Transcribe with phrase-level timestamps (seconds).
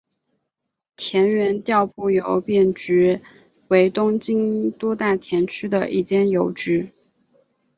[0.95, 3.21] 田园调布邮便局
[3.67, 6.91] 为东京都大田区的一间邮局。